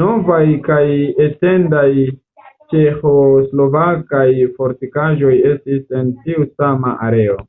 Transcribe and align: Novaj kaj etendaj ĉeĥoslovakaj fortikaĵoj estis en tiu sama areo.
Novaj 0.00 0.40
kaj 0.66 0.82
etendaj 1.28 1.86
ĉeĥoslovakaj 2.74 4.28
fortikaĵoj 4.60 5.34
estis 5.56 6.00
en 6.04 6.16
tiu 6.24 6.50
sama 6.56 6.98
areo. 7.12 7.44